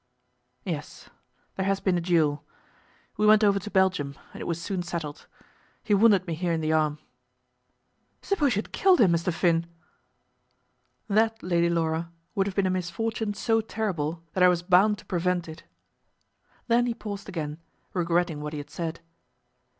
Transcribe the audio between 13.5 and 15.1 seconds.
terrible that I was bound to